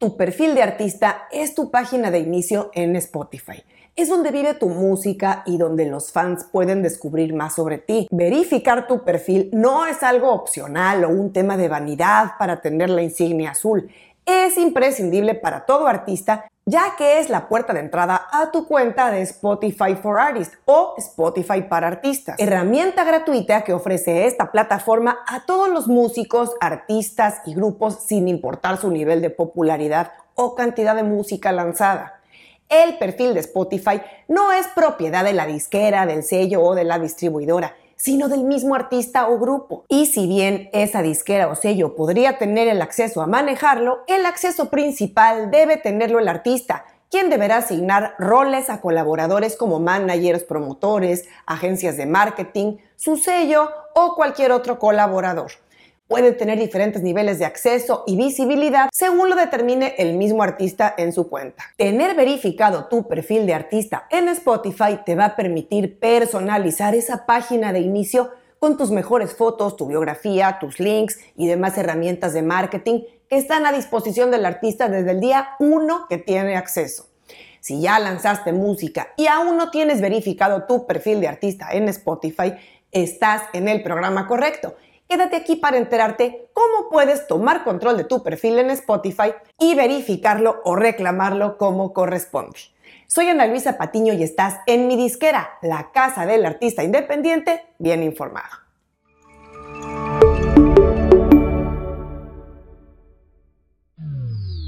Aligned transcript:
Tu 0.00 0.16
perfil 0.16 0.54
de 0.54 0.62
artista 0.62 1.28
es 1.30 1.54
tu 1.54 1.70
página 1.70 2.10
de 2.10 2.20
inicio 2.20 2.70
en 2.72 2.96
Spotify. 2.96 3.62
Es 3.94 4.08
donde 4.08 4.30
vive 4.30 4.54
tu 4.54 4.70
música 4.70 5.42
y 5.44 5.58
donde 5.58 5.84
los 5.84 6.10
fans 6.10 6.46
pueden 6.50 6.82
descubrir 6.82 7.34
más 7.34 7.56
sobre 7.56 7.76
ti. 7.76 8.08
Verificar 8.10 8.86
tu 8.86 9.04
perfil 9.04 9.50
no 9.52 9.84
es 9.84 10.02
algo 10.02 10.32
opcional 10.32 11.04
o 11.04 11.10
un 11.10 11.34
tema 11.34 11.58
de 11.58 11.68
vanidad 11.68 12.30
para 12.38 12.62
tener 12.62 12.88
la 12.88 13.02
insignia 13.02 13.50
azul. 13.50 13.90
Es 14.24 14.56
imprescindible 14.56 15.34
para 15.34 15.66
todo 15.66 15.86
artista 15.86 16.50
ya 16.70 16.94
que 16.96 17.18
es 17.18 17.28
la 17.28 17.48
puerta 17.48 17.72
de 17.72 17.80
entrada 17.80 18.28
a 18.30 18.52
tu 18.52 18.68
cuenta 18.68 19.10
de 19.10 19.22
Spotify 19.22 19.96
for 20.00 20.20
Artists 20.20 20.56
o 20.66 20.94
Spotify 20.98 21.62
para 21.62 21.88
artistas, 21.88 22.36
herramienta 22.38 23.02
gratuita 23.02 23.62
que 23.64 23.72
ofrece 23.72 24.26
esta 24.26 24.52
plataforma 24.52 25.18
a 25.26 25.44
todos 25.46 25.68
los 25.68 25.88
músicos, 25.88 26.52
artistas 26.60 27.40
y 27.44 27.54
grupos 27.54 28.04
sin 28.06 28.28
importar 28.28 28.76
su 28.76 28.88
nivel 28.88 29.20
de 29.20 29.30
popularidad 29.30 30.12
o 30.36 30.54
cantidad 30.54 30.94
de 30.94 31.02
música 31.02 31.50
lanzada. 31.50 32.20
El 32.68 32.98
perfil 32.98 33.34
de 33.34 33.40
Spotify 33.40 34.00
no 34.28 34.52
es 34.52 34.68
propiedad 34.68 35.24
de 35.24 35.32
la 35.32 35.46
disquera, 35.46 36.06
del 36.06 36.22
sello 36.22 36.62
o 36.62 36.76
de 36.76 36.84
la 36.84 37.00
distribuidora 37.00 37.74
sino 38.00 38.30
del 38.30 38.44
mismo 38.44 38.74
artista 38.74 39.28
o 39.28 39.38
grupo. 39.38 39.84
Y 39.88 40.06
si 40.06 40.26
bien 40.26 40.70
esa 40.72 41.02
disquera 41.02 41.48
o 41.48 41.54
sello 41.54 41.94
podría 41.94 42.38
tener 42.38 42.66
el 42.66 42.80
acceso 42.80 43.20
a 43.20 43.26
manejarlo, 43.26 44.04
el 44.06 44.24
acceso 44.24 44.70
principal 44.70 45.50
debe 45.50 45.76
tenerlo 45.76 46.18
el 46.18 46.28
artista, 46.28 46.86
quien 47.10 47.28
deberá 47.28 47.58
asignar 47.58 48.14
roles 48.18 48.70
a 48.70 48.80
colaboradores 48.80 49.54
como 49.54 49.80
managers, 49.80 50.44
promotores, 50.44 51.28
agencias 51.44 51.98
de 51.98 52.06
marketing, 52.06 52.78
su 52.96 53.18
sello 53.18 53.70
o 53.94 54.14
cualquier 54.14 54.52
otro 54.52 54.78
colaborador 54.78 55.50
puede 56.10 56.32
tener 56.32 56.58
diferentes 56.58 57.02
niveles 57.02 57.38
de 57.38 57.44
acceso 57.44 58.02
y 58.04 58.16
visibilidad 58.16 58.90
según 58.92 59.30
lo 59.30 59.36
determine 59.36 59.94
el 59.96 60.14
mismo 60.14 60.42
artista 60.42 60.92
en 60.98 61.12
su 61.12 61.28
cuenta. 61.28 61.62
Tener 61.76 62.16
verificado 62.16 62.86
tu 62.86 63.06
perfil 63.06 63.46
de 63.46 63.54
artista 63.54 64.08
en 64.10 64.26
Spotify 64.26 64.98
te 65.06 65.14
va 65.14 65.26
a 65.26 65.36
permitir 65.36 66.00
personalizar 66.00 66.96
esa 66.96 67.26
página 67.26 67.72
de 67.72 67.78
inicio 67.78 68.32
con 68.58 68.76
tus 68.76 68.90
mejores 68.90 69.36
fotos, 69.36 69.76
tu 69.76 69.86
biografía, 69.86 70.58
tus 70.60 70.80
links 70.80 71.20
y 71.36 71.46
demás 71.46 71.78
herramientas 71.78 72.32
de 72.32 72.42
marketing 72.42 73.02
que 73.28 73.36
están 73.36 73.64
a 73.64 73.70
disposición 73.70 74.32
del 74.32 74.46
artista 74.46 74.88
desde 74.88 75.12
el 75.12 75.20
día 75.20 75.50
1 75.60 76.06
que 76.08 76.18
tiene 76.18 76.56
acceso. 76.56 77.06
Si 77.60 77.80
ya 77.80 78.00
lanzaste 78.00 78.52
música 78.52 79.10
y 79.16 79.28
aún 79.28 79.56
no 79.56 79.70
tienes 79.70 80.00
verificado 80.00 80.64
tu 80.64 80.88
perfil 80.88 81.20
de 81.20 81.28
artista 81.28 81.68
en 81.70 81.88
Spotify, 81.88 82.54
estás 82.90 83.42
en 83.52 83.68
el 83.68 83.84
programa 83.84 84.26
correcto 84.26 84.74
Quédate 85.10 85.34
aquí 85.34 85.56
para 85.56 85.76
enterarte 85.76 86.50
cómo 86.52 86.88
puedes 86.88 87.26
tomar 87.26 87.64
control 87.64 87.96
de 87.96 88.04
tu 88.04 88.22
perfil 88.22 88.60
en 88.60 88.70
Spotify 88.70 89.34
y 89.58 89.74
verificarlo 89.74 90.60
o 90.64 90.76
reclamarlo 90.76 91.58
como 91.58 91.92
corresponde. 91.92 92.56
Soy 93.08 93.26
Ana 93.26 93.48
Luisa 93.48 93.76
Patiño 93.76 94.14
y 94.14 94.22
estás 94.22 94.60
en 94.68 94.86
mi 94.86 94.94
disquera, 94.96 95.58
la 95.62 95.90
casa 95.90 96.26
del 96.26 96.46
artista 96.46 96.84
independiente 96.84 97.64
bien 97.80 98.04
informado. 98.04 98.46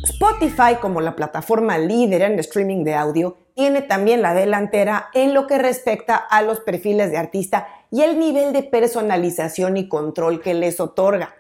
Spotify, 0.03 0.75
como 0.81 1.01
la 1.01 1.15
plataforma 1.15 1.79
líder 1.79 2.23
en 2.23 2.39
streaming 2.41 2.83
de 2.83 2.95
audio, 2.95 3.37
tiene 3.55 3.83
también 3.83 4.23
la 4.23 4.35
delantera 4.35 5.09
en 5.15 5.35
lo 5.35 5.47
que 5.47 5.59
respecta 5.59 6.17
a 6.17 6.43
los 6.43 6.59
perfiles 6.59 7.13
de 7.13 7.19
artista 7.19 7.69
y 7.93 8.03
el 8.03 8.19
nivel 8.19 8.53
de 8.53 8.65
personalización 8.65 9.77
y 9.77 9.87
control 9.87 10.41
que 10.41 10.55
les 10.55 10.81
otorga. 10.81 11.37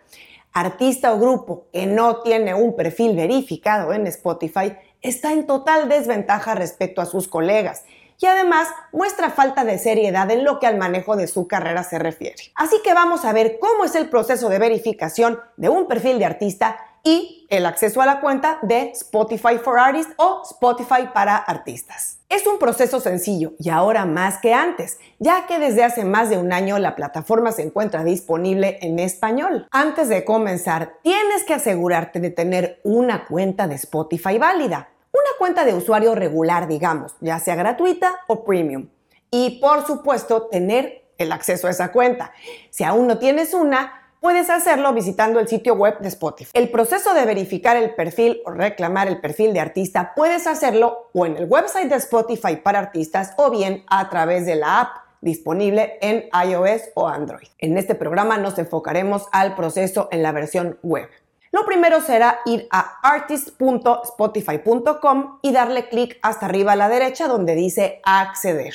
Artista 0.53 1.14
o 1.14 1.19
grupo 1.19 1.64
que 1.72 1.86
no 1.86 2.20
tiene 2.20 2.55
un 2.55 2.77
perfil 2.77 3.17
verificado 3.17 3.95
en 3.95 4.06
Spotify 4.06 4.75
está 5.00 5.33
en 5.33 5.47
total 5.47 5.89
desventaja 5.89 6.55
respecto 6.55 7.00
a 7.00 7.06
sus 7.06 7.27
colegas 7.27 7.84
y 8.20 8.27
además 8.27 8.69
muestra 8.92 9.30
falta 9.30 9.64
de 9.64 9.78
seriedad 9.78 10.30
en 10.30 10.45
lo 10.45 10.61
que 10.61 10.67
al 10.67 10.77
manejo 10.77 11.17
de 11.17 11.27
su 11.27 11.48
carrera 11.48 11.83
se 11.83 11.98
refiere. 11.98 12.52
Así 12.55 12.77
que 12.85 12.92
vamos 12.92 13.24
a 13.24 13.33
ver 13.33 13.58
cómo 13.58 13.85
es 13.85 13.95
el 13.95 14.11
proceso 14.11 14.51
de 14.51 14.58
verificación 14.58 15.41
de 15.57 15.70
un 15.70 15.89
perfil 15.89 16.18
de 16.18 16.27
artista 16.27 16.77
y 17.05 17.46
el 17.51 17.67
acceso 17.67 18.01
a 18.01 18.07
la 18.07 18.20
cuenta 18.20 18.58
de 18.63 18.90
Spotify 18.90 19.58
for 19.63 19.79
Artists 19.79 20.14
o 20.17 20.42
Spotify 20.48 21.08
para 21.13 21.36
artistas. 21.36 22.18
Es 22.29 22.46
un 22.46 22.58
proceso 22.58 23.01
sencillo 23.01 23.52
y 23.58 23.68
ahora 23.68 24.07
más 24.07 24.39
que 24.39 24.55
antes, 24.55 24.98
ya 25.18 25.46
que 25.46 25.58
desde 25.58 25.85
hace 25.85 26.05
más 26.05 26.30
de 26.30 26.39
un 26.39 26.52
año 26.52 26.79
la 26.79 26.96
plataforma 26.96 27.52
se 27.52 27.62
encuentra 27.62 28.05
disponible 28.05 28.79
en 28.80 28.98
español. 28.98 29.67
Antes 29.70 30.08
de 30.08 30.24
comenzar, 30.24 30.95
tienes 31.02 31.45
que 31.45 31.55
asegurarte 31.55 32.20
de 32.20 32.30
tener 32.30 32.80
una 32.85 33.27
cuenta 33.27 33.67
de 33.68 33.74
Spotify 33.74 34.39
válida, 34.39 34.89
una 35.12 35.30
cuenta 35.39 35.64
de 35.64 35.74
usuario 35.74 36.14
regular, 36.14 36.68
digamos, 36.68 37.17
ya 37.20 37.39
sea 37.39 37.55
gratuita 37.55 38.20
o 38.29 38.45
premium. 38.45 38.89
Y 39.30 39.61
por 39.61 39.86
supuesto, 39.86 40.48
tener 40.48 41.02
el 41.18 41.33
acceso 41.33 41.67
a 41.67 41.70
esa 41.70 41.92
cuenta. 41.92 42.33
Si 42.70 42.85
aún 42.85 43.07
no 43.07 43.18
tienes 43.18 43.55
una, 43.55 44.02
puedes 44.23 44.49
hacerlo 44.51 44.95
visitando 44.95 45.41
el 45.41 45.49
sitio 45.49 45.75
web 45.75 45.99
de 45.99 46.07
Spotify. 46.07 46.53
El 46.55 46.71
proceso 46.71 47.13
de 47.13 47.27
verificar 47.27 47.77
el 47.77 47.97
perfil 47.97 48.41
o 48.47 48.53
reclamar 48.53 49.09
el 49.09 49.21
perfil 49.21 49.53
de 49.53 49.59
artista 49.59 50.13
puedes 50.15 50.47
hacerlo 50.47 51.11
o 51.13 51.27
en 51.27 51.37
el 51.37 51.47
website 51.47 51.91
de 51.91 51.97
Spotify 51.97 52.55
para 52.57 52.79
artistas 52.79 53.35
o 53.37 53.51
bien 53.51 53.85
a 53.89 54.09
través 54.09 54.47
de 54.47 54.55
la 54.55 54.81
app 54.81 54.99
disponible 55.21 55.99
en 56.01 56.27
iOS 56.49 56.91
o 56.95 57.09
Android. 57.09 57.49
En 57.59 57.77
este 57.77 57.97
programa 57.97 58.39
nos 58.39 58.57
enfocaremos 58.59 59.27
al 59.33 59.57
proceso 59.57 60.07
en 60.13 60.23
la 60.23 60.31
versión 60.31 60.79
web. 60.85 61.09
Lo 61.51 61.67
primero 61.67 62.01
será 62.01 62.39
ir 62.47 62.69
a 62.71 63.01
artist.spotify.com 63.03 65.39
y 65.43 65.51
darle 65.53 65.89
clic 65.89 66.21
hasta 66.23 66.47
arriba 66.47 66.71
a 66.73 66.77
la 66.77 66.89
derecha 66.89 67.27
donde 67.27 67.57
dice 67.57 68.01
acceder. 68.05 68.75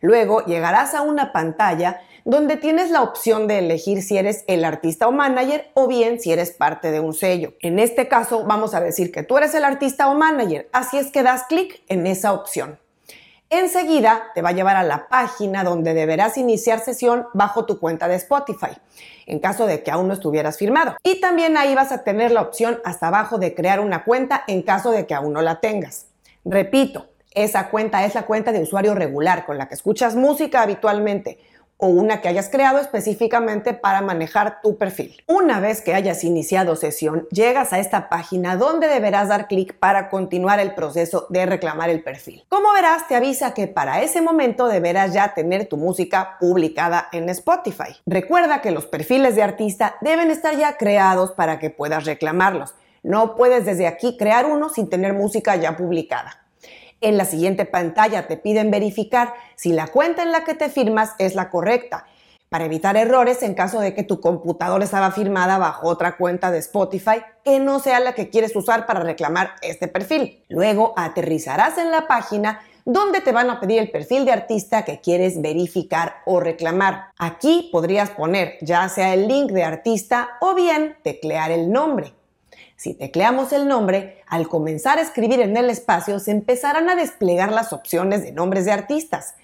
Luego 0.00 0.42
llegarás 0.46 0.94
a 0.94 1.02
una 1.02 1.32
pantalla 1.32 2.00
donde 2.30 2.56
tienes 2.56 2.92
la 2.92 3.02
opción 3.02 3.48
de 3.48 3.58
elegir 3.58 4.02
si 4.02 4.16
eres 4.16 4.44
el 4.46 4.64
artista 4.64 5.08
o 5.08 5.12
manager 5.12 5.68
o 5.74 5.88
bien 5.88 6.20
si 6.20 6.30
eres 6.30 6.52
parte 6.52 6.92
de 6.92 7.00
un 7.00 7.12
sello. 7.12 7.54
En 7.58 7.80
este 7.80 8.06
caso 8.06 8.44
vamos 8.44 8.72
a 8.72 8.80
decir 8.80 9.10
que 9.10 9.24
tú 9.24 9.36
eres 9.36 9.52
el 9.56 9.64
artista 9.64 10.08
o 10.08 10.14
manager, 10.14 10.68
así 10.72 10.96
es 10.96 11.10
que 11.10 11.24
das 11.24 11.42
clic 11.48 11.82
en 11.88 12.06
esa 12.06 12.32
opción. 12.32 12.78
Enseguida 13.48 14.28
te 14.32 14.42
va 14.42 14.50
a 14.50 14.52
llevar 14.52 14.76
a 14.76 14.84
la 14.84 15.08
página 15.08 15.64
donde 15.64 15.92
deberás 15.92 16.38
iniciar 16.38 16.78
sesión 16.78 17.26
bajo 17.34 17.66
tu 17.66 17.80
cuenta 17.80 18.06
de 18.06 18.14
Spotify, 18.14 18.78
en 19.26 19.40
caso 19.40 19.66
de 19.66 19.82
que 19.82 19.90
aún 19.90 20.06
no 20.06 20.14
estuvieras 20.14 20.56
firmado. 20.56 20.94
Y 21.02 21.20
también 21.20 21.56
ahí 21.56 21.74
vas 21.74 21.90
a 21.90 22.04
tener 22.04 22.30
la 22.30 22.42
opción 22.42 22.78
hasta 22.84 23.08
abajo 23.08 23.38
de 23.38 23.56
crear 23.56 23.80
una 23.80 24.04
cuenta 24.04 24.44
en 24.46 24.62
caso 24.62 24.92
de 24.92 25.04
que 25.04 25.14
aún 25.14 25.32
no 25.32 25.42
la 25.42 25.58
tengas. 25.58 26.06
Repito, 26.44 27.08
esa 27.32 27.70
cuenta 27.70 28.04
es 28.04 28.14
la 28.14 28.22
cuenta 28.22 28.52
de 28.52 28.62
usuario 28.62 28.94
regular 28.94 29.46
con 29.46 29.58
la 29.58 29.66
que 29.66 29.74
escuchas 29.74 30.14
música 30.14 30.62
habitualmente 30.62 31.40
o 31.80 31.88
una 31.88 32.20
que 32.20 32.28
hayas 32.28 32.48
creado 32.48 32.78
específicamente 32.78 33.74
para 33.74 34.00
manejar 34.00 34.60
tu 34.62 34.76
perfil. 34.76 35.22
Una 35.26 35.60
vez 35.60 35.80
que 35.80 35.94
hayas 35.94 36.24
iniciado 36.24 36.76
sesión, 36.76 37.26
llegas 37.30 37.72
a 37.72 37.78
esta 37.78 38.08
página 38.08 38.56
donde 38.56 38.88
deberás 38.88 39.28
dar 39.28 39.48
clic 39.48 39.74
para 39.78 40.08
continuar 40.08 40.60
el 40.60 40.74
proceso 40.74 41.26
de 41.30 41.46
reclamar 41.46 41.90
el 41.90 42.02
perfil. 42.02 42.44
Como 42.48 42.72
verás, 42.72 43.08
te 43.08 43.16
avisa 43.16 43.54
que 43.54 43.66
para 43.66 44.02
ese 44.02 44.20
momento 44.20 44.68
deberás 44.68 45.12
ya 45.12 45.34
tener 45.34 45.66
tu 45.66 45.76
música 45.76 46.36
publicada 46.38 47.08
en 47.12 47.28
Spotify. 47.30 47.96
Recuerda 48.06 48.60
que 48.60 48.70
los 48.70 48.86
perfiles 48.86 49.34
de 49.34 49.42
artista 49.42 49.96
deben 50.00 50.30
estar 50.30 50.56
ya 50.56 50.76
creados 50.76 51.32
para 51.32 51.58
que 51.58 51.70
puedas 51.70 52.04
reclamarlos. 52.04 52.74
No 53.02 53.34
puedes 53.34 53.64
desde 53.64 53.86
aquí 53.86 54.16
crear 54.18 54.44
uno 54.44 54.68
sin 54.68 54.90
tener 54.90 55.14
música 55.14 55.56
ya 55.56 55.76
publicada. 55.76 56.36
En 57.00 57.16
la 57.16 57.24
siguiente 57.24 57.64
pantalla 57.64 58.26
te 58.26 58.36
piden 58.36 58.70
verificar 58.70 59.32
si 59.56 59.72
la 59.72 59.86
cuenta 59.86 60.22
en 60.22 60.32
la 60.32 60.44
que 60.44 60.54
te 60.54 60.68
firmas 60.68 61.14
es 61.18 61.34
la 61.34 61.48
correcta, 61.48 62.06
para 62.50 62.64
evitar 62.64 62.96
errores 62.96 63.42
en 63.42 63.54
caso 63.54 63.80
de 63.80 63.94
que 63.94 64.02
tu 64.02 64.20
computadora 64.20 64.84
estaba 64.84 65.12
firmada 65.12 65.56
bajo 65.56 65.86
otra 65.86 66.16
cuenta 66.16 66.50
de 66.50 66.58
Spotify 66.58 67.22
que 67.44 67.60
no 67.60 67.78
sea 67.78 68.00
la 68.00 68.12
que 68.12 68.28
quieres 68.28 68.54
usar 68.56 68.86
para 68.86 69.00
reclamar 69.00 69.52
este 69.62 69.88
perfil. 69.88 70.44
Luego 70.48 70.92
aterrizarás 70.96 71.78
en 71.78 71.90
la 71.90 72.08
página 72.08 72.60
donde 72.84 73.20
te 73.20 73.32
van 73.32 73.50
a 73.50 73.60
pedir 73.60 73.78
el 73.78 73.90
perfil 73.90 74.24
de 74.24 74.32
artista 74.32 74.84
que 74.84 75.00
quieres 75.00 75.40
verificar 75.40 76.16
o 76.26 76.40
reclamar. 76.40 77.12
Aquí 77.18 77.68
podrías 77.72 78.10
poner 78.10 78.58
ya 78.60 78.88
sea 78.88 79.14
el 79.14 79.28
link 79.28 79.52
de 79.52 79.62
artista 79.62 80.30
o 80.40 80.54
bien 80.54 80.96
teclear 81.04 81.52
el 81.52 81.70
nombre. 81.70 82.12
Si 82.80 82.94
tecleamos 82.94 83.52
el 83.52 83.68
nombre, 83.68 84.22
al 84.26 84.48
comenzar 84.48 84.96
a 84.96 85.02
escribir 85.02 85.38
en 85.40 85.54
el 85.54 85.68
espacio 85.68 86.18
se 86.18 86.30
empezarán 86.30 86.88
a 86.88 86.96
desplegar 86.96 87.52
las 87.52 87.74
opciones 87.74 88.22
de 88.22 88.32
nombres 88.32 88.64
de 88.64 88.72
artistas. 88.72 89.34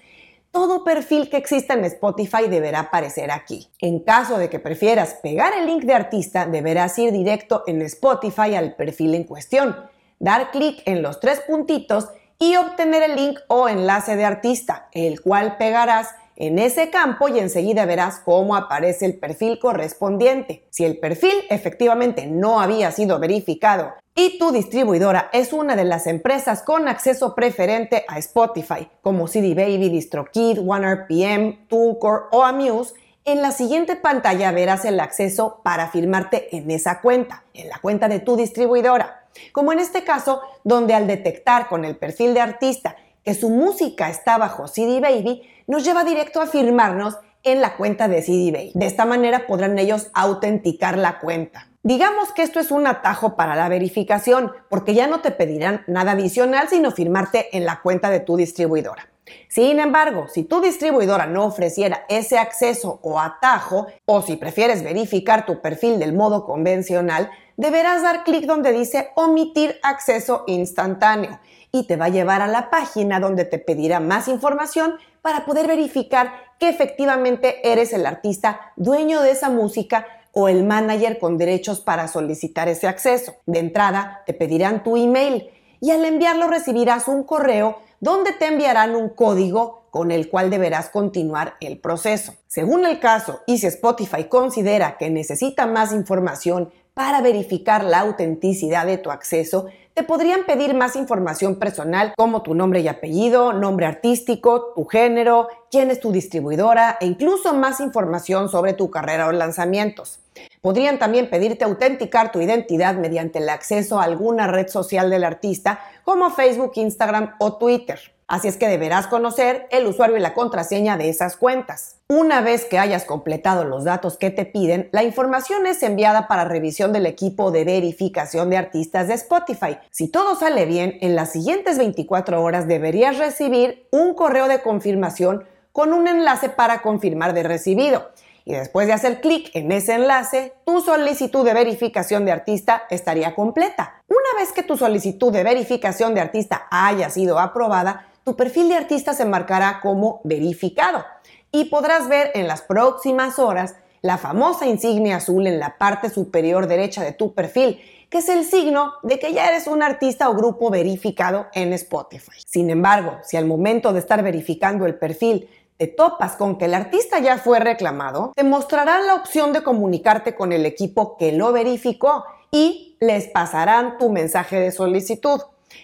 Todo 0.49 0.83
perfil 0.83 1.29
que 1.29 1.37
exista 1.37 1.75
en 1.75 1.85
Spotify 1.85 2.47
deberá 2.49 2.79
aparecer 2.79 3.29
aquí. 3.29 3.69
En 3.77 3.99
caso 3.99 4.39
de 4.39 4.49
que 4.49 4.57
prefieras 4.57 5.19
pegar 5.21 5.53
el 5.53 5.67
link 5.67 5.83
de 5.83 5.93
artista, 5.93 6.47
deberás 6.47 6.97
ir 6.97 7.11
directo 7.11 7.61
en 7.67 7.83
Spotify 7.83 8.55
al 8.55 8.73
perfil 8.73 9.13
en 9.13 9.25
cuestión, 9.25 9.75
dar 10.17 10.49
clic 10.49 10.81
en 10.85 11.03
los 11.03 11.19
tres 11.19 11.41
puntitos 11.41 12.09
y 12.39 12.55
obtener 12.55 13.03
el 13.03 13.15
link 13.17 13.37
o 13.49 13.69
enlace 13.69 14.15
de 14.15 14.25
artista, 14.25 14.89
el 14.93 15.21
cual 15.21 15.57
pegarás 15.57 16.09
en 16.37 16.59
ese 16.59 16.89
campo 16.89 17.27
y 17.27 17.39
enseguida 17.39 17.85
verás 17.85 18.21
cómo 18.23 18.55
aparece 18.55 19.05
el 19.05 19.17
perfil 19.17 19.59
correspondiente. 19.59 20.65
Si 20.69 20.85
el 20.85 20.99
perfil 20.99 21.33
efectivamente 21.49 22.27
no 22.27 22.61
había 22.61 22.91
sido 22.91 23.19
verificado 23.19 23.93
y 24.15 24.37
tu 24.37 24.51
distribuidora 24.51 25.29
es 25.33 25.51
una 25.51 25.75
de 25.75 25.83
las 25.83 26.07
empresas 26.07 26.61
con 26.61 26.87
acceso 26.87 27.35
preferente 27.35 28.05
a 28.07 28.19
Spotify, 28.19 28.87
como 29.01 29.27
CD 29.27 29.55
Baby, 29.55 29.89
DistroKid, 29.89 30.59
OneRPM, 30.59 31.67
TuneCore 31.67 32.25
o 32.31 32.43
Amuse, 32.43 32.93
en 33.25 33.41
la 33.41 33.51
siguiente 33.51 33.95
pantalla 33.97 34.51
verás 34.51 34.85
el 34.85 34.99
acceso 34.99 35.59
para 35.63 35.89
firmarte 35.89 36.55
en 36.55 36.71
esa 36.71 37.01
cuenta, 37.01 37.43
en 37.53 37.67
la 37.67 37.79
cuenta 37.79 38.07
de 38.07 38.19
tu 38.19 38.37
distribuidora. 38.37 39.25
Como 39.51 39.73
en 39.73 39.79
este 39.79 40.03
caso, 40.03 40.41
donde 40.63 40.93
al 40.93 41.07
detectar 41.07 41.67
con 41.67 41.83
el 41.83 41.97
perfil 41.97 42.33
de 42.33 42.41
artista 42.41 42.95
que 43.23 43.33
su 43.33 43.49
música 43.49 44.09
está 44.09 44.37
bajo 44.37 44.69
CD 44.69 45.01
Baby, 45.01 45.41
nos 45.67 45.83
lleva 45.83 46.03
directo 46.03 46.41
a 46.41 46.47
firmarnos 46.47 47.17
en 47.43 47.61
la 47.61 47.75
cuenta 47.75 48.07
de 48.07 48.21
CD 48.21 48.51
Baby. 48.51 48.71
De 48.73 48.85
esta 48.87 49.05
manera 49.05 49.45
podrán 49.45 49.77
ellos 49.77 50.09
autenticar 50.13 50.97
la 50.97 51.19
cuenta. 51.19 51.67
Digamos 51.83 52.33
que 52.33 52.41
esto 52.41 52.59
es 52.59 52.71
un 52.71 52.87
atajo 52.87 53.35
para 53.35 53.55
la 53.55 53.69
verificación, 53.69 54.51
porque 54.69 54.93
ya 54.93 55.07
no 55.07 55.21
te 55.21 55.31
pedirán 55.31 55.83
nada 55.87 56.13
adicional 56.13 56.67
sino 56.69 56.91
firmarte 56.91 57.55
en 57.55 57.65
la 57.65 57.81
cuenta 57.81 58.09
de 58.09 58.19
tu 58.19 58.35
distribuidora. 58.35 59.09
Sin 59.49 59.79
embargo, 59.79 60.27
si 60.27 60.43
tu 60.43 60.61
distribuidora 60.61 61.25
no 61.27 61.45
ofreciera 61.45 62.05
ese 62.09 62.37
acceso 62.37 62.99
o 63.03 63.19
atajo, 63.19 63.87
o 64.05 64.21
si 64.21 64.37
prefieres 64.37 64.83
verificar 64.83 65.45
tu 65.45 65.61
perfil 65.61 65.99
del 65.99 66.13
modo 66.13 66.45
convencional, 66.45 67.29
deberás 67.57 68.01
dar 68.03 68.23
clic 68.23 68.45
donde 68.45 68.71
dice 68.71 69.09
omitir 69.15 69.79
acceso 69.83 70.43
instantáneo 70.47 71.39
y 71.71 71.85
te 71.85 71.95
va 71.95 72.05
a 72.05 72.09
llevar 72.09 72.41
a 72.41 72.47
la 72.47 72.69
página 72.69 73.19
donde 73.19 73.45
te 73.45 73.59
pedirá 73.59 73.99
más 73.99 74.27
información 74.27 74.95
para 75.21 75.45
poder 75.45 75.67
verificar 75.67 76.31
que 76.59 76.69
efectivamente 76.69 77.69
eres 77.69 77.93
el 77.93 78.05
artista 78.05 78.71
dueño 78.75 79.21
de 79.21 79.31
esa 79.31 79.49
música 79.49 80.05
o 80.31 80.47
el 80.47 80.63
manager 80.63 81.19
con 81.19 81.37
derechos 81.37 81.81
para 81.81 82.07
solicitar 82.07 82.67
ese 82.67 82.87
acceso. 82.87 83.35
De 83.45 83.59
entrada, 83.59 84.23
te 84.25 84.33
pedirán 84.33 84.83
tu 84.83 84.95
email 84.95 85.49
y 85.79 85.91
al 85.91 86.05
enviarlo 86.05 86.47
recibirás 86.47 87.07
un 87.07 87.23
correo 87.23 87.79
donde 87.99 88.33
te 88.33 88.45
enviarán 88.45 88.95
un 88.95 89.09
código 89.09 89.87
con 89.89 90.11
el 90.11 90.29
cual 90.29 90.49
deberás 90.49 90.89
continuar 90.89 91.55
el 91.59 91.79
proceso. 91.79 92.35
Según 92.47 92.85
el 92.85 92.99
caso, 92.99 93.41
y 93.47 93.57
si 93.57 93.67
Spotify 93.67 94.25
considera 94.25 94.97
que 94.97 95.09
necesita 95.09 95.65
más 95.65 95.91
información 95.91 96.71
para 96.97 97.21
verificar 97.21 97.83
la 97.83 97.99
autenticidad 97.99 98.87
de 98.87 98.97
tu 98.97 99.11
acceso, 99.11 99.67
te 99.93 100.01
podrían 100.01 100.47
pedir 100.47 100.73
más 100.73 100.95
información 100.95 101.57
personal 101.57 102.11
como 102.17 102.41
tu 102.41 102.55
nombre 102.55 102.79
y 102.79 102.87
apellido, 102.87 103.53
nombre 103.53 103.85
artístico, 103.85 104.73
tu 104.75 104.85
género, 104.85 105.47
quién 105.69 105.91
es 105.91 105.99
tu 105.99 106.11
distribuidora 106.11 106.97
e 106.99 107.05
incluso 107.05 107.53
más 107.53 107.81
información 107.81 108.49
sobre 108.49 108.73
tu 108.73 108.89
carrera 108.89 109.27
o 109.27 109.31
lanzamientos. 109.31 110.21
Podrían 110.59 110.97
también 110.97 111.29
pedirte 111.29 111.65
autenticar 111.65 112.31
tu 112.31 112.41
identidad 112.41 112.95
mediante 112.95 113.37
el 113.37 113.49
acceso 113.49 113.99
a 113.99 114.03
alguna 114.05 114.47
red 114.47 114.67
social 114.67 115.11
del 115.11 115.23
artista 115.23 115.79
como 116.03 116.31
Facebook, 116.31 116.71
Instagram 116.77 117.35
o 117.37 117.59
Twitter. 117.59 118.16
Así 118.29 118.49
es 118.49 118.57
que 118.57 118.67
deberás 118.67 119.07
conocer 119.07 119.67
el 119.71 119.87
usuario 119.87 120.17
y 120.17 120.19
la 120.19 120.33
contraseña 120.33 120.97
de 120.97 121.07
esas 121.07 121.37
cuentas. 121.37 121.95
Una 122.09 122.41
vez 122.41 122.65
que 122.65 122.77
hayas 122.77 123.05
completado 123.05 123.63
los 123.63 123.85
datos 123.85 124.17
que 124.17 124.31
te 124.31 124.45
piden, 124.45 124.89
la 124.91 125.03
información 125.03 125.65
es 125.65 125.81
enviada 125.81 126.27
para 126.27 126.43
revisión 126.43 126.91
del 126.91 127.05
equipo 127.05 127.51
de 127.51 127.63
verificación 127.63 128.49
de 128.49 128.57
artistas 128.57 129.07
de 129.07 129.13
Spotify. 129.13 129.77
Si 129.91 130.09
todo 130.09 130.35
sale 130.35 130.65
bien, 130.65 130.97
en 130.99 131.15
las 131.15 131.31
siguientes 131.31 131.77
24 131.77 132.43
horas 132.43 132.67
deberías 132.67 133.17
recibir 133.17 133.87
un 133.91 134.13
correo 134.13 134.49
de 134.49 134.61
confirmación 134.61 135.45
con 135.71 135.93
un 135.93 136.09
enlace 136.09 136.49
para 136.49 136.81
confirmar 136.81 137.33
de 137.33 137.43
recibido. 137.43 138.09
Y 138.43 138.53
después 138.53 138.87
de 138.87 138.93
hacer 138.93 139.21
clic 139.21 139.51
en 139.53 139.71
ese 139.71 139.93
enlace, 139.93 140.53
tu 140.65 140.81
solicitud 140.81 141.45
de 141.45 141.53
verificación 141.53 142.25
de 142.25 142.33
artista 142.33 142.83
estaría 142.89 143.35
completa. 143.35 144.01
Una 144.07 144.39
vez 144.39 144.51
que 144.51 144.63
tu 144.63 144.75
solicitud 144.75 145.31
de 145.31 145.43
verificación 145.43 146.13
de 146.13 146.21
artista 146.21 146.67
haya 146.71 147.09
sido 147.09 147.39
aprobada, 147.39 148.07
tu 148.27 148.35
perfil 148.35 148.67
de 148.67 148.75
artista 148.75 149.13
se 149.13 149.23
marcará 149.23 149.79
como 149.81 150.19
verificado 150.25 151.05
y 151.49 151.63
podrás 151.69 152.09
ver 152.09 152.31
en 152.33 152.45
las 152.45 152.61
próximas 152.61 153.39
horas 153.39 153.75
la 154.01 154.17
famosa 154.17 154.65
insignia 154.65 155.15
azul 155.15 155.47
en 155.47 155.59
la 155.59 155.77
parte 155.77 156.09
superior 156.09 156.67
derecha 156.67 157.05
de 157.05 157.13
tu 157.13 157.33
perfil, 157.33 157.79
que 158.09 158.17
es 158.17 158.27
el 158.27 158.43
signo 158.43 158.91
de 159.01 159.17
que 159.17 159.31
ya 159.31 159.47
eres 159.47 159.65
un 159.67 159.81
artista 159.81 160.29
o 160.29 160.33
grupo 160.33 160.69
verificado 160.69 161.47
en 161.53 161.71
Spotify. 161.71 162.33
Sin 162.45 162.69
embargo, 162.69 163.17
si 163.23 163.37
al 163.37 163.45
momento 163.45 163.93
de 163.93 163.99
estar 163.99 164.21
verificando 164.21 164.85
el 164.85 164.95
perfil 164.95 165.49
te 165.77 165.87
topas 165.87 166.35
con 166.35 166.57
que 166.57 166.65
el 166.65 166.73
artista 166.73 167.19
ya 167.19 167.37
fue 167.37 167.61
reclamado, 167.61 168.33
te 168.35 168.43
mostrarán 168.43 169.07
la 169.07 169.13
opción 169.13 169.53
de 169.53 169.63
comunicarte 169.63 170.35
con 170.35 170.51
el 170.51 170.65
equipo 170.65 171.15
que 171.15 171.31
lo 171.31 171.53
verificó 171.53 172.25
y 172.51 172.97
les 172.99 173.29
pasarán 173.29 173.97
tu 173.97 174.09
mensaje 174.09 174.59
de 174.59 174.73
solicitud. 174.73 175.39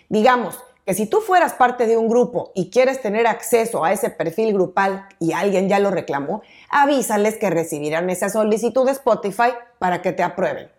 Digamos, 0.10 0.60
que 0.86 0.94
si 0.94 1.06
tú 1.06 1.22
fueras 1.22 1.54
parte 1.54 1.88
de 1.88 1.98
un 1.98 2.10
grupo 2.10 2.52
y 2.56 2.70
quieres 2.70 3.02
tener 3.02 3.28
acceso 3.28 3.86
a 3.86 3.94
ese 3.94 4.10
perfil 4.10 4.54
grupal 4.54 5.08
y 5.20 5.32
alguien 5.32 5.70
ya 5.70 5.80
lo 5.80 5.92
reclamó, 5.92 6.42
avísales 6.70 7.38
que 7.38 7.50
recibirán 7.50 8.10
esa 8.10 8.30
solicitud 8.30 8.86
de 8.86 8.92
Spotify 8.92 9.54
para 9.80 10.02
que 10.02 10.12
te 10.12 10.24
aprueben. 10.24 10.70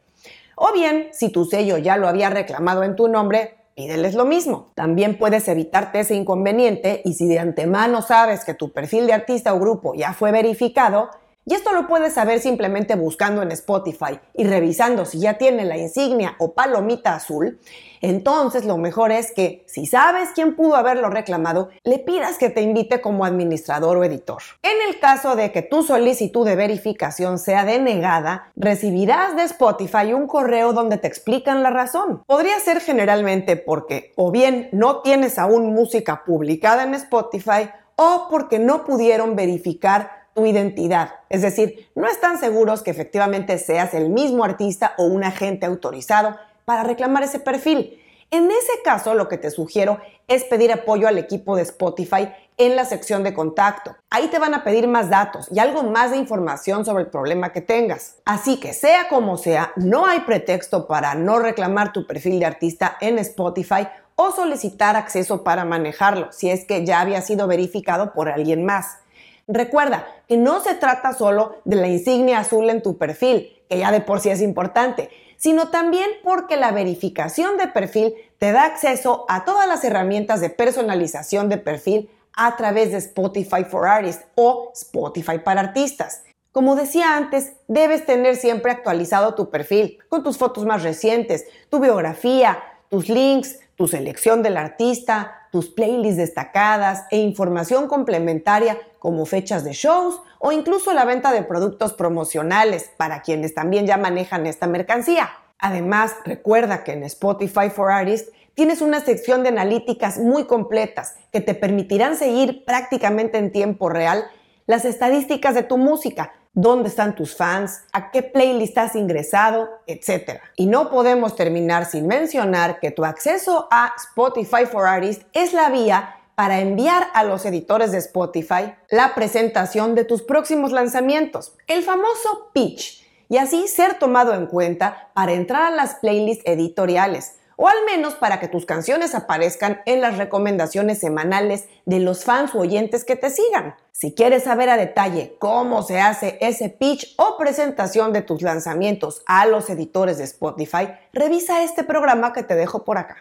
O 0.56 0.72
bien, 0.72 1.08
si 1.12 1.30
tu 1.30 1.44
sello 1.44 1.78
ya 1.78 1.96
lo 1.96 2.06
había 2.06 2.30
reclamado 2.30 2.84
en 2.84 2.96
tu 2.96 3.08
nombre, 3.08 3.56
pídeles 3.74 4.14
lo 4.14 4.24
mismo. 4.24 4.70
También 4.74 5.18
puedes 5.18 5.48
evitarte 5.48 6.00
ese 6.00 6.14
inconveniente 6.14 7.02
y 7.04 7.14
si 7.14 7.26
de 7.26 7.38
antemano 7.38 8.02
sabes 8.02 8.44
que 8.44 8.54
tu 8.54 8.72
perfil 8.72 9.06
de 9.06 9.14
artista 9.14 9.54
o 9.54 9.58
grupo 9.58 9.94
ya 9.94 10.12
fue 10.12 10.30
verificado, 10.32 11.10
y 11.46 11.54
esto 11.54 11.72
lo 11.72 11.86
puedes 11.86 12.14
saber 12.14 12.40
simplemente 12.40 12.94
buscando 12.94 13.42
en 13.42 13.52
Spotify 13.52 14.18
y 14.32 14.44
revisando 14.44 15.04
si 15.04 15.20
ya 15.20 15.34
tiene 15.34 15.64
la 15.64 15.76
insignia 15.76 16.36
o 16.38 16.54
palomita 16.54 17.14
azul. 17.14 17.58
Entonces 18.00 18.64
lo 18.64 18.78
mejor 18.78 19.12
es 19.12 19.30
que 19.32 19.64
si 19.66 19.86
sabes 19.86 20.30
quién 20.34 20.56
pudo 20.56 20.76
haberlo 20.76 21.10
reclamado, 21.10 21.68
le 21.84 21.98
pidas 21.98 22.38
que 22.38 22.48
te 22.48 22.62
invite 22.62 23.00
como 23.02 23.24
administrador 23.26 23.98
o 23.98 24.04
editor. 24.04 24.42
En 24.62 24.88
el 24.88 24.98
caso 25.00 25.36
de 25.36 25.52
que 25.52 25.62
tu 25.62 25.82
solicitud 25.82 26.46
de 26.46 26.56
verificación 26.56 27.38
sea 27.38 27.64
denegada, 27.64 28.50
recibirás 28.56 29.36
de 29.36 29.42
Spotify 29.44 30.14
un 30.14 30.26
correo 30.26 30.72
donde 30.72 30.96
te 30.96 31.08
explican 31.08 31.62
la 31.62 31.70
razón. 31.70 32.22
Podría 32.26 32.58
ser 32.60 32.80
generalmente 32.80 33.56
porque 33.56 34.12
o 34.16 34.30
bien 34.30 34.70
no 34.72 35.02
tienes 35.02 35.38
aún 35.38 35.74
música 35.74 36.24
publicada 36.24 36.84
en 36.84 36.94
Spotify 36.94 37.70
o 37.96 38.28
porque 38.30 38.58
no 38.58 38.84
pudieron 38.84 39.36
verificar 39.36 40.23
tu 40.34 40.46
identidad. 40.46 41.14
Es 41.28 41.42
decir, 41.42 41.88
no 41.94 42.08
están 42.08 42.38
seguros 42.38 42.82
que 42.82 42.90
efectivamente 42.90 43.58
seas 43.58 43.94
el 43.94 44.10
mismo 44.10 44.44
artista 44.44 44.94
o 44.98 45.04
un 45.04 45.24
agente 45.24 45.66
autorizado 45.66 46.36
para 46.64 46.82
reclamar 46.82 47.22
ese 47.22 47.38
perfil. 47.38 48.00
En 48.30 48.50
ese 48.50 48.82
caso, 48.82 49.14
lo 49.14 49.28
que 49.28 49.38
te 49.38 49.50
sugiero 49.50 50.00
es 50.26 50.44
pedir 50.44 50.72
apoyo 50.72 51.06
al 51.06 51.18
equipo 51.18 51.56
de 51.56 51.62
Spotify 51.62 52.28
en 52.56 52.76
la 52.76 52.84
sección 52.84 53.22
de 53.22 53.34
contacto. 53.34 53.96
Ahí 54.10 54.28
te 54.28 54.38
van 54.38 54.54
a 54.54 54.64
pedir 54.64 54.88
más 54.88 55.10
datos 55.10 55.48
y 55.52 55.58
algo 55.58 55.82
más 55.84 56.10
de 56.10 56.16
información 56.16 56.84
sobre 56.84 57.04
el 57.04 57.10
problema 57.10 57.52
que 57.52 57.60
tengas. 57.60 58.16
Así 58.24 58.58
que 58.58 58.72
sea 58.72 59.08
como 59.08 59.36
sea, 59.36 59.72
no 59.76 60.06
hay 60.06 60.20
pretexto 60.20 60.86
para 60.86 61.14
no 61.14 61.38
reclamar 61.38 61.92
tu 61.92 62.06
perfil 62.06 62.40
de 62.40 62.46
artista 62.46 62.96
en 63.00 63.18
Spotify 63.18 63.88
o 64.16 64.30
solicitar 64.30 64.96
acceso 64.96 65.42
para 65.42 65.64
manejarlo 65.64 66.32
si 66.32 66.50
es 66.50 66.64
que 66.64 66.86
ya 66.86 67.00
había 67.00 67.20
sido 67.20 67.46
verificado 67.46 68.12
por 68.12 68.28
alguien 68.28 68.64
más. 68.64 68.98
Recuerda 69.46 70.06
que 70.26 70.36
no 70.36 70.60
se 70.60 70.74
trata 70.74 71.12
solo 71.12 71.56
de 71.64 71.76
la 71.76 71.88
insignia 71.88 72.38
azul 72.38 72.70
en 72.70 72.82
tu 72.82 72.96
perfil, 72.96 73.62
que 73.68 73.78
ya 73.78 73.92
de 73.92 74.00
por 74.00 74.20
sí 74.20 74.30
es 74.30 74.40
importante, 74.40 75.10
sino 75.36 75.68
también 75.68 76.08
porque 76.22 76.56
la 76.56 76.72
verificación 76.72 77.58
de 77.58 77.68
perfil 77.68 78.14
te 78.38 78.52
da 78.52 78.64
acceso 78.64 79.26
a 79.28 79.44
todas 79.44 79.68
las 79.68 79.84
herramientas 79.84 80.40
de 80.40 80.50
personalización 80.50 81.48
de 81.48 81.58
perfil 81.58 82.08
a 82.32 82.56
través 82.56 82.92
de 82.92 82.98
Spotify 82.98 83.64
for 83.64 83.86
Artists 83.86 84.24
o 84.34 84.70
Spotify 84.74 85.38
para 85.38 85.60
artistas. 85.60 86.24
Como 86.50 86.76
decía 86.76 87.16
antes, 87.16 87.52
debes 87.68 88.06
tener 88.06 88.36
siempre 88.36 88.70
actualizado 88.70 89.34
tu 89.34 89.50
perfil 89.50 89.98
con 90.08 90.22
tus 90.22 90.38
fotos 90.38 90.64
más 90.64 90.82
recientes, 90.82 91.46
tu 91.68 91.80
biografía, 91.80 92.62
tus 92.88 93.08
links, 93.08 93.58
tu 93.76 93.88
selección 93.88 94.42
del 94.42 94.56
artista, 94.56 95.48
tus 95.50 95.68
playlists 95.68 96.16
destacadas 96.16 97.04
e 97.10 97.18
información 97.18 97.88
complementaria 97.88 98.78
como 98.98 99.26
fechas 99.26 99.64
de 99.64 99.72
shows 99.72 100.20
o 100.38 100.52
incluso 100.52 100.92
la 100.92 101.04
venta 101.04 101.32
de 101.32 101.42
productos 101.42 101.92
promocionales 101.92 102.90
para 102.96 103.22
quienes 103.22 103.54
también 103.54 103.86
ya 103.86 103.96
manejan 103.96 104.46
esta 104.46 104.66
mercancía. 104.66 105.30
Además, 105.58 106.16
recuerda 106.24 106.84
que 106.84 106.92
en 106.92 107.04
Spotify 107.04 107.70
for 107.70 107.90
Artists 107.90 108.30
tienes 108.54 108.80
una 108.80 109.00
sección 109.00 109.42
de 109.42 109.50
analíticas 109.50 110.18
muy 110.18 110.44
completas 110.44 111.14
que 111.32 111.40
te 111.40 111.54
permitirán 111.54 112.16
seguir 112.16 112.64
prácticamente 112.64 113.38
en 113.38 113.52
tiempo 113.52 113.88
real 113.88 114.24
las 114.66 114.84
estadísticas 114.84 115.54
de 115.54 115.62
tu 115.62 115.76
música, 115.76 116.32
dónde 116.54 116.88
están 116.88 117.14
tus 117.14 117.36
fans, 117.36 117.82
a 117.92 118.10
qué 118.10 118.22
playlist 118.22 118.78
has 118.78 118.94
ingresado, 118.94 119.68
etc. 119.86 120.40
Y 120.56 120.66
no 120.66 120.90
podemos 120.90 121.36
terminar 121.36 121.84
sin 121.84 122.06
mencionar 122.06 122.80
que 122.80 122.92
tu 122.92 123.04
acceso 123.04 123.68
a 123.70 123.92
Spotify 123.96 124.64
for 124.64 124.86
Artists 124.86 125.26
es 125.32 125.52
la 125.52 125.68
vía 125.68 126.16
para 126.34 126.60
enviar 126.60 127.08
a 127.14 127.24
los 127.24 127.44
editores 127.44 127.92
de 127.92 127.98
Spotify 127.98 128.74
la 128.88 129.14
presentación 129.14 129.94
de 129.94 130.04
tus 130.04 130.22
próximos 130.22 130.72
lanzamientos, 130.72 131.56
el 131.66 131.82
famoso 131.82 132.50
pitch, 132.52 133.04
y 133.28 133.38
así 133.38 133.68
ser 133.68 133.98
tomado 133.98 134.34
en 134.34 134.46
cuenta 134.46 135.10
para 135.14 135.32
entrar 135.32 135.62
a 135.62 135.74
las 135.74 135.96
playlists 135.96 136.44
editoriales 136.46 137.36
o 137.56 137.68
al 137.68 137.76
menos 137.86 138.14
para 138.14 138.40
que 138.40 138.48
tus 138.48 138.66
canciones 138.66 139.14
aparezcan 139.14 139.80
en 139.86 140.00
las 140.00 140.18
recomendaciones 140.18 140.98
semanales 140.98 141.66
de 141.86 142.00
los 142.00 142.24
fans 142.24 142.54
o 142.54 142.60
oyentes 142.60 143.04
que 143.04 143.16
te 143.16 143.30
sigan. 143.30 143.74
Si 143.92 144.14
quieres 144.14 144.44
saber 144.44 144.70
a 144.70 144.76
detalle 144.76 145.36
cómo 145.38 145.82
se 145.82 146.00
hace 146.00 146.38
ese 146.40 146.68
pitch 146.68 147.14
o 147.16 147.36
presentación 147.38 148.12
de 148.12 148.22
tus 148.22 148.42
lanzamientos 148.42 149.22
a 149.26 149.46
los 149.46 149.70
editores 149.70 150.18
de 150.18 150.24
Spotify, 150.24 150.88
revisa 151.12 151.62
este 151.62 151.84
programa 151.84 152.32
que 152.32 152.42
te 152.42 152.54
dejo 152.54 152.84
por 152.84 152.98
acá. 152.98 153.16